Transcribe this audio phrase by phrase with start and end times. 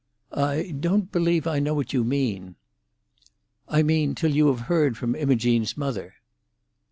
[0.33, 2.55] "I don't believe I know what you mean."
[3.67, 6.15] "I mean, till you have heard from Imogene's mother."